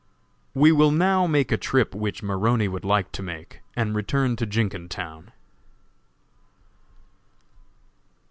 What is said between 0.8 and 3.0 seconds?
now make a trip which Maroney would